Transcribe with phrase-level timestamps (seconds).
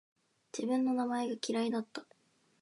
[0.51, 2.07] 自分の名前が嫌いだった